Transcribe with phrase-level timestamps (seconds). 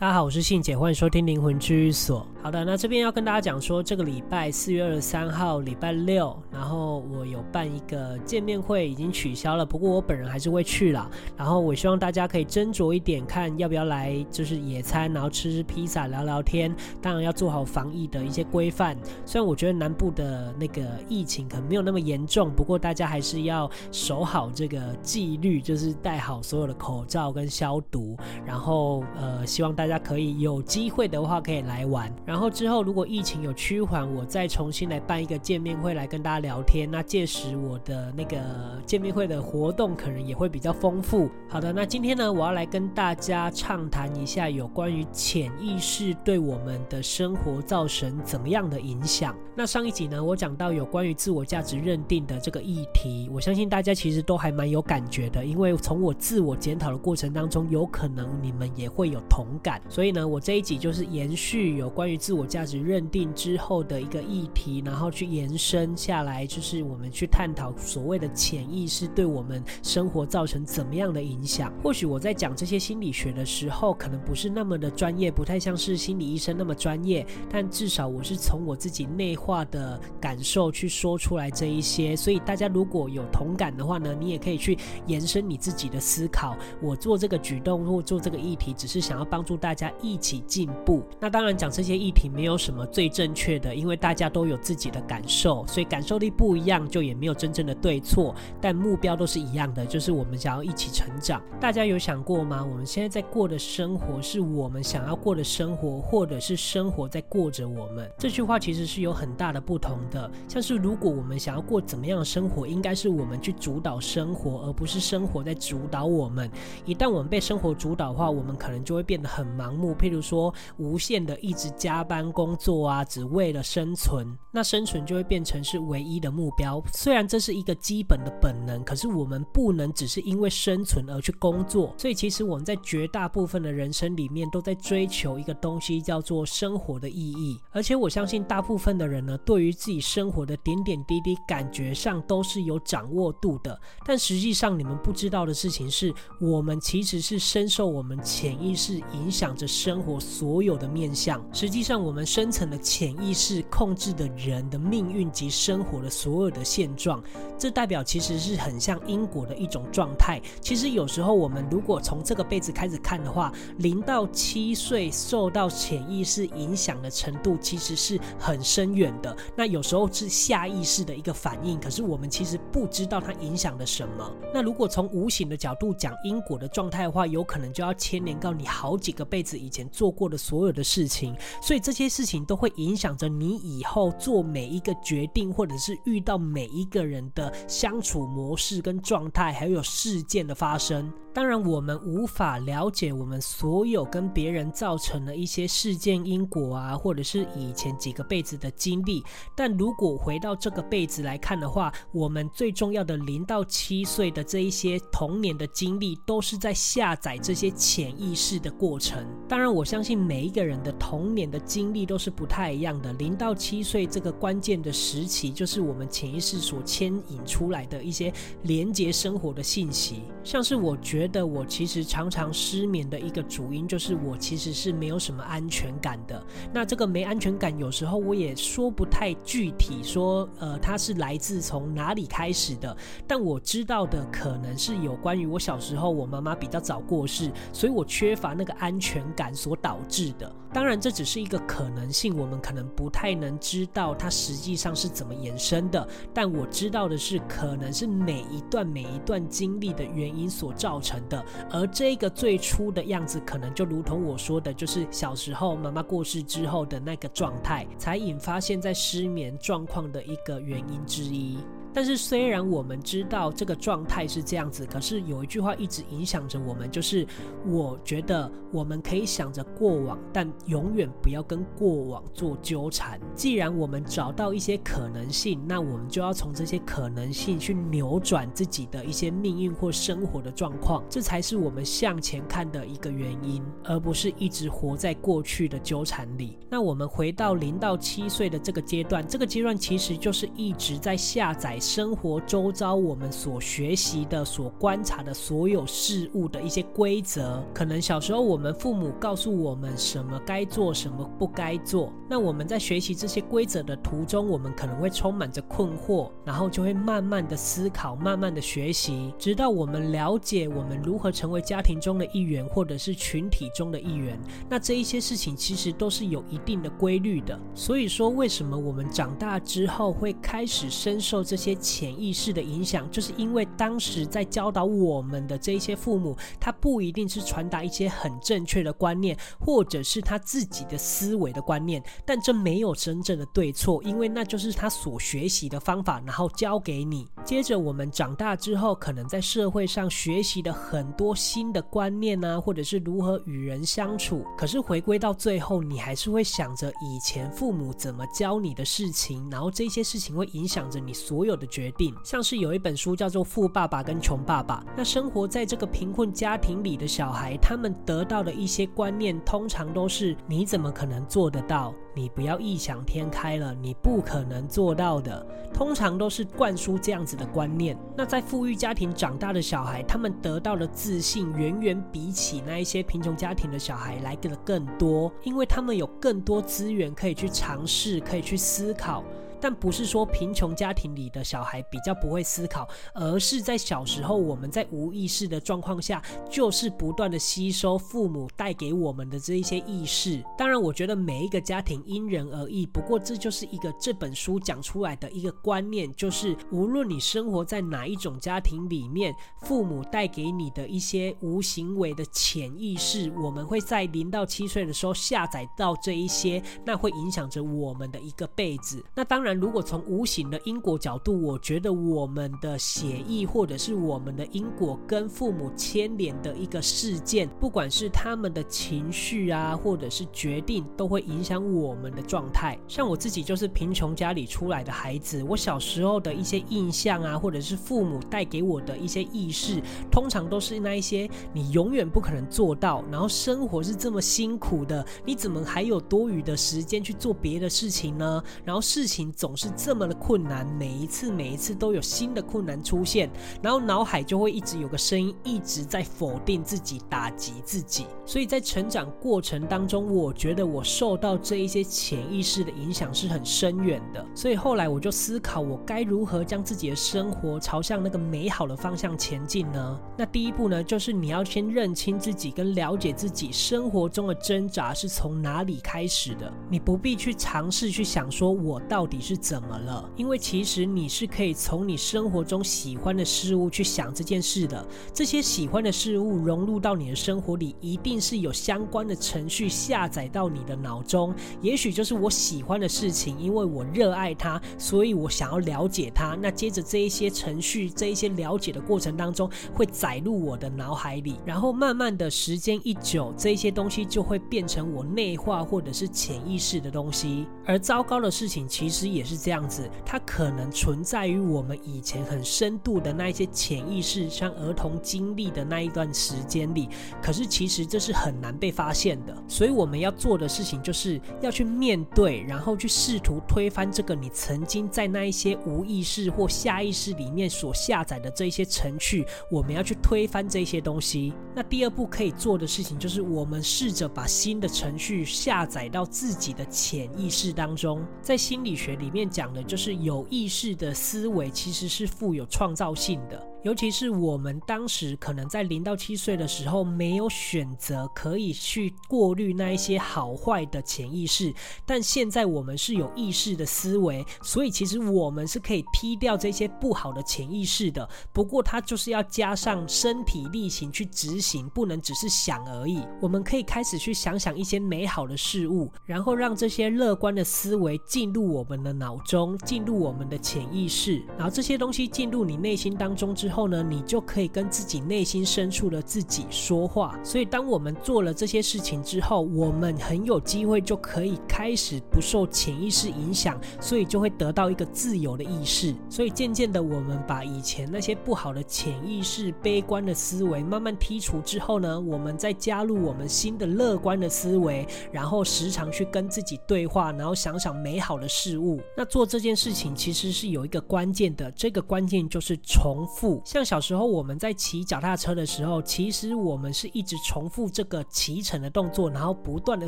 [0.00, 2.26] 大家好，我是信姐，欢迎收听灵魂治愈所。
[2.42, 11.10] 好的，那这边要跟大家讲说，这个礼拜四月二十三号，礼拜六，然后我有办一个见面会，已经取消了，不过我本人还是会去啦。
[11.36, 16.70] 然后我希望大家可以斟酌一点，看要不要来，就是野餐，然后吃吃披萨，聊聊天。
[17.00, 18.96] 当然要做好防疫的一些规范。
[19.24, 28.14] 虽然我觉得南部的那个疫情可能没有那么严重，不过大家还是要守好这个纪律，就是戴好所有的口罩跟消毒。
[28.44, 29.70] 然后呃，希望。
[29.80, 36.89] 大家可以有机会的话可以来玩，然后之后如果疫情有趋缓，我再重新来办一个见面会来跟大家聊天。
[36.90, 38.38] 那届时我的那个
[38.84, 41.30] 见面会的活动可能也会比较丰富。
[41.48, 49.36] 好的，那今天呢，我要来跟大家畅谈一下有关于潜意识对我们的生活造成怎么样的影响。
[49.56, 59.80] 那上一集呢，我讲到有关于自我价值认定的这个议题，我相信大家其实都还蛮有感觉的，因为从我自我检讨的过程当中，有可能你们也会有同感。
[59.88, 71.72] 所以呢，我这一集就是延续有关于自我价值认定之后的一个议题，然后去延伸下来，就是我们去探讨所谓的潜意识对我们生活造成怎么样的影响。
[71.82, 82.14] 或许我在讲这些心理学的时候，可能不是那么的专业，不太像是心理医生那么专业，但至少我是从我自己内化的感受去说出来这一些。
[82.14, 86.56] 所以大家如果有同感的话呢，你也可以去延伸你自己的思考。
[86.80, 89.74] 我做这个举动或做这个议题，只是想要帮助大。
[89.74, 91.02] 家一起进步。
[91.18, 98.34] 那当然讲这些议题没有什么最正确的，因为大家都有自己的感受，所以感受力不一样，样就也没有真正的对错。
[98.60, 101.40] 但目标都是一样的，就是我们想要一起成长。
[101.60, 102.66] 大家有想过吗？
[102.68, 108.10] 我们现在在过的生活是我们想要过的生活，或者是生活在过着我们？
[108.18, 110.30] 这句话其实是有很大的不同的。
[110.48, 116.50] 像是如果我们想要过怎么样的生活，应该是我们去主导生活，而不是生活在主导我们。
[116.86, 119.50] 一旦我们被生活主导的话，我们可能就会变得很。
[119.50, 126.59] 盲目，譬如说无限的一直加班工作啊，只为了生存，那生存就会变成是唯一的目标
[126.92, 131.94] 虽然这是一个基本的本能，可是我们不能只是因为生存而去工作。
[131.98, 137.60] 所以其实我们在绝大部分的人生里面，都在追求一个东西，叫做生活的意义。
[137.70, 143.78] 而且我相信大部分的人呢，对于自己生活的点点滴滴，感觉上都是有掌握度的。
[144.06, 149.50] 但实际上你们不知道的事情是，我们其实是深受我们潜意识影响。
[149.60, 157.22] 着生活所有的面向，实际上我们深层的潜意识控制的人的命运及生活的所有的现状，
[157.58, 160.40] 这代表其实是很像因果的一种状态。
[160.60, 169.36] 其实有时候我们如果从这个辈子开始看的话，零到七岁受到潜意识影响的程度其实是很深远的。
[169.56, 174.30] 那有时候是下意识的一个反应，可是我们其实不知道它影响了什么。
[174.52, 191.12] 那如果从无形的角度讲因果的状态的话，有可能就要牵连到你好几个辈子以前做过的所有的事情，所以这些事情都会影响着你以后做每一个决定，或者是遇到每一个人的相处模式跟状态，还有事件的发生。
[191.32, 199.22] 当然，我们无法了解我们所有跟别人造成的一些事件因果啊，或者是以前几个辈子的经历。
[199.54, 209.24] 但如果回到这个辈子来看的话，我们最重要的零到七岁的这一些童年的经历，都是在下载这些潜意识的过程。
[209.48, 213.12] 当然，我相信每一个人的童年的经历都是不太一样的。
[213.12, 218.32] 零到七岁这个关键的时期，就是我们潜意识所牵引出来的一些
[218.64, 221.19] 连接生活的信息，像是我觉。
[221.20, 226.42] 觉得我其实常常失眠的一个主因，就是我其实是没有什么安全感的。
[226.72, 232.96] 那这个没安全感，有时候我也说不太具体，说呃，它是来自从哪里开始的。
[233.26, 240.50] 但我知道的可能是有关于我小时候，我妈妈比较早过世，所以我缺乏那个安全感所导致的。
[240.72, 246.08] 当然，这只是一个可能性，我们可能不太能知道它实际上是怎么延伸的。
[246.32, 251.09] 但我知道的是，可能是每一段每一段经历的原因所造成。
[251.10, 261.58] 成的，而这个最初的样子，可能就如同我说的，就是小时候妈妈过世之后的那个状态，才引发现在失眠状况的一个原因之一。
[261.92, 267.26] 但是虽然我们知道这个状态是这样子，可是有一句话一直影响着我们，就是
[267.66, 273.20] 我觉得我们可以想着过往，但永远不要跟过往做纠缠。
[273.34, 286.56] 既然我们找到一些可能性，那我们就要从这些可能性去扭转自己的一些命运或生活的状况，这才是我们向前看的一个原因，而不是一直活在过去的纠缠里。
[286.68, 291.79] 那我们回到零到七岁的这个阶段，这个阶段其实就是一直在下载。
[291.80, 297.64] 生活周遭我们所学习的、所观察的所有事物的一些规则。
[297.72, 302.12] 可能小时候我们父母告诉我们什么该做，什么不该做。
[302.28, 314.38] 那我们在学习这些规则的途中，我们可能会充满着困惑，然后就会慢慢的思考，慢慢的学习，直到我们了解我们如何成为家庭中的一员，或者是群体中的一员。
[314.68, 317.58] 那这一些事情其实都是有一定的规律的。
[317.74, 332.02] 所以说，为什么我们长大之后会开始深受这些些潜意识的影响，就是因为当时在教导我们的这一些父母，他不一定是传达一些很正确的观念，或者是他自己的思维的观念。
[332.24, 337.26] 但这没有真正的对错，因为那就是他所学习的方法，然后教给你。
[337.50, 344.44] 接着我们长大之后，可能在社会上学习的很多新的观念啊，或者是如何与人相处。
[344.56, 352.14] 可是回归到最后，你还是会想着以前父母怎么教你的事情，然后这些事情会影响着你所有的决定。
[352.24, 361.92] 像是有一本书叫做《富爸爸跟穷爸爸》，那生活在这个贫困家庭里的小孩，他们得到的一些观念，通常都是你怎么可能做得到？
[362.14, 365.46] 你不要异想天开了，你不可能做到的。
[365.72, 367.96] 通常都是灌输这样子的观念。
[368.16, 379.22] 那在富裕家庭长大的小孩，他们得到的自信远远比起那一些贫穷家庭的小孩来的更多，因为他们有更多资源可以去尝试，可以去思考。
[379.60, 390.42] 但不是说贫穷家庭里的小孩比较不会思考，而是在小时候我们在无意识的状况下，就是不断的吸收父母带给我们的这一些意识。
[390.56, 409.04] 当然，我觉得每一个家庭因人而异，不过这就是一个这本书讲出来的一个观念，就是无论你生活在哪一种家庭里面，父母带给你的一些无行为的潜意识，我们会在零到七岁的时候下载到这一些，那会影响着我们的一个辈子。
[409.14, 409.49] 那当然。
[409.56, 422.78] 如果从无形的因果角度，我觉得我们的血意或者是我们的因果跟父母牵连的一个事件，不管是他们的情绪啊，或者是决定，都会影响我们的状态。
[422.86, 438.42] 像我自己就是贫穷家里出来的孩子，我小时候的一些印象啊，或者是父母带给我的一些意识，通常都是那一些你永远不可能做到，然后生活是这么辛苦的，你怎么还有多余的时间去做别的事情呢？
[438.64, 439.30] 然后事情。
[439.40, 443.30] 总是这么的困难，每一次每一次都有新的困难出现，
[443.62, 448.04] 然后脑海就会一直有个声音一直在否定自己、打击自己。
[448.26, 454.22] 所以在成长过程当中，我觉得我受到这一些潜意识的影响是很深远的。
[454.34, 460.00] 所以后来我就思考，我该如何将自己的生活朝向那个美好的方向前进呢？
[460.18, 466.52] 那第一步呢，就是你要先认清自己跟了解自己生活中的挣扎是从哪里开始的。
[466.68, 469.29] 你不必去尝试去想说，我到底是。
[469.30, 470.10] 是怎么了？
[470.16, 474.84] 因为其实你是可以从你生活中喜欢的事物去想这件事的。
[475.14, 481.32] 这些喜欢的事物融入到你的生活里，一定是有相关的程序下载到你的脑中。
[481.62, 486.36] 也许就是我喜欢的事情，因为我热爱它，所以我想要了解它。
[486.42, 497.46] 那接着这一些程序，这一些了解的过程当中，会载入我的脑海里，然后慢慢的时间一久，这些东西就会变成我内化或者是潜意识的东西。
[497.64, 499.19] 而糟糕的事情，其实也。
[499.20, 506.88] 也是这样子，它可能存在于我们以前很深度的那一些潜意识，像儿童经历的那一段时间里。
[507.22, 519.26] 可是其实这是很难被发现的，所以我们要做的事情就是要去面对，然后去试图推翻这个你曾经在那一些无意识或下意识里面所下载的这一些程序。
[519.50, 521.34] 我们要去推翻这些东西。
[521.54, 529.09] 那第二步可以做的事情就是，我们试着把新的程序下载到自己的潜意识当中，在心理学里。
[529.10, 533.49] 里面讲的就是有意识的思维，其实是富有创造性的。
[533.62, 541.52] 尤其是我们当时可能在零到七岁的时候，没有选择可以去过滤那一些好坏的潜意识，
[541.84, 548.08] 但现在我们是有意识的思维，所以其实我们是可以踢掉这些不好的潜意识的。
[548.32, 553.02] 不过它就是要加上身体力行去执行，不能只是想而已。
[553.20, 567.18] 我们可以开始去想想一些美好的事物，然后让这些乐观的思维进入我们的脑中，进入我们的潜意识，然后这些东西进入你内心当中之后呢，你就可以跟自己内心深处的自己说话。
[567.22, 575.94] 所以，当我们做了这些事情之后，我们很有机会就可以开始不受潜意识影响，所以就会得到一个自由的意识。
[576.08, 588.80] 所以，渐渐的，我们把以前那些不好的潜意识、悲观的思维慢慢剔除之后呢，我们再加入我们新的乐观的思维，然后时常去跟自己对话，然后想想美好的事物。
[588.96, 593.39] 那做这件事情其实是有一个关键的，这个关键就是重复。
[593.44, 599.86] 像小时候我们在骑脚踏车的时候，其实我们是一直重复这个骑乘的动作，然后不断的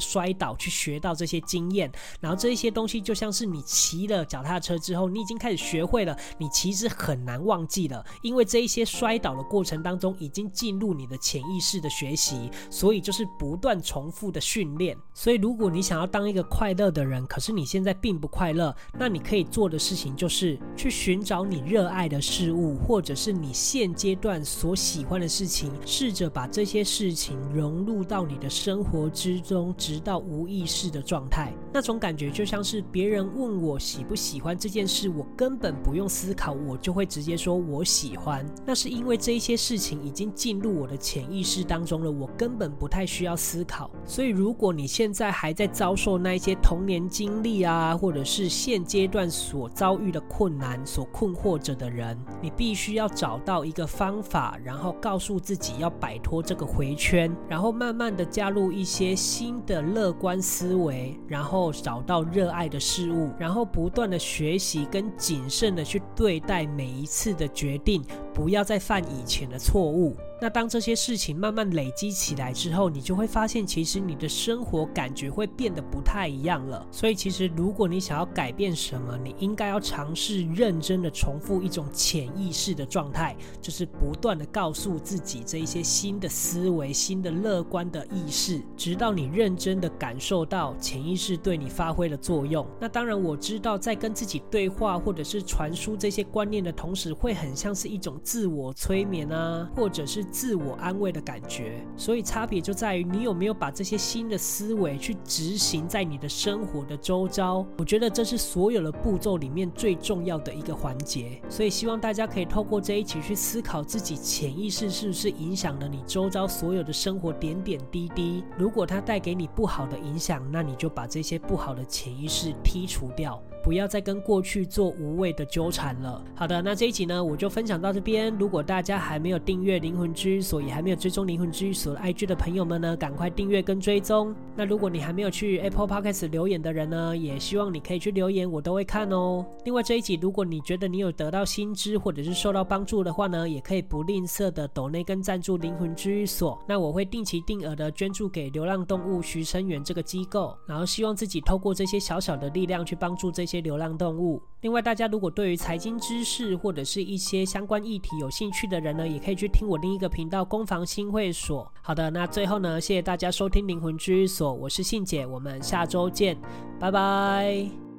[0.00, 1.90] 摔倒去学到这些经验。
[2.20, 14.96] 然后这一些东西就像是你骑了脚踏车之后，你已经开始学会了，你其实很难忘记了，因为这一些摔倒的过程当中已经进入你的潜意识的学习，所以就是不断重复的训练。
[15.14, 31.52] 所以如果你想要当一个快乐的人，可是你现在并不快乐，那你可以做的事情就是去寻找你热爱的事物，或者是你现阶段所喜欢的事情，试着把这些事情融入到你的生活之中，直到无意识的状态。
[31.72, 38.46] 那种感觉就像是别人问我喜不喜欢这件事，我根本不用思考，我就会直接说我喜欢。
[38.64, 43.90] 那是因为这些事情已经进入我的潜意识当中了，我根本不太需要思考。
[44.06, 70.16] 所以如果你现在还在遭受那一些童年经历啊，或者是现阶段所遭遇的困难所困惑着的人，你必须要找找到一个方法，然后告诉自己要摆脱这个回圈，然后慢慢的加入一些新的乐观思维，然后找到热爱的事物，然后不断的学习跟谨慎的去对待每一次的决定，不要再犯以前的错误。
[70.40, 76.84] 那当这些事情慢慢累积起来之后，你就会发现，其实你的生活感觉会变得不太一样了。
[76.90, 92.66] 所以，其实如果你想要改变什么，你应该要尝试认真的重复一种潜意识的状态，就是不断的告诉自己这一些新的思维、新的乐观的意识，直到你认真的感受到潜意识对你发挥的作用。
[92.80, 100.22] 那当然，我知道在跟自己对话或者是传输这些观念的同时，会很像是一种自我催眠啊，或者是。
[100.32, 107.66] 自我安慰的感觉，所以差别就在于你有没有把这些新的思维去执行在你的生活的周遭。
[107.76, 111.40] 我觉得这是所有的步骤里面最重要的一个环节。
[111.48, 118.42] 所以希望大家可以透过这一集去思考自己潜意识是不是影响了你周遭所有的生活点点滴滴。
[118.56, 123.42] 如果它带给你不好的影响，那你就把这些不好的潜意识剔除掉。
[123.62, 126.22] 不要再跟过去做无谓的纠缠了。
[126.34, 128.34] 好的，那这一集呢，我就分享到这边。
[128.38, 134.34] 如果大家还没有订阅灵魂治愈所，也还没有追踪灵魂治愈所的 IG 的朋友们呢，赶快订阅跟追踪。
[134.56, 139.46] 那如果你还没有去 Apple Podcast 留言的人呢，也希望你可以去留言，我都会看哦。
[139.64, 146.60] 另外这一集，如果你觉得你有得到新知或者是受到帮助的话呢，也可以不吝啬的抖内跟赞助灵魂治愈所。
[146.66, 153.51] 那我会定期定额的捐助给流浪动物徐生源这个机构，然后希望自己透过这些小小的力量去帮助这些。
[153.52, 154.42] 些流浪动物。
[154.62, 161.70] 另外，大家如果对于财经知识或者是一些相关议题有兴趣的人呢，也可以去听我另一个频道“攻防新会所”。
[161.82, 166.36] 好的，那最后呢，谢谢大家收听灵魂居所，我是信姐，我们下周见，
[166.80, 167.91] 拜拜。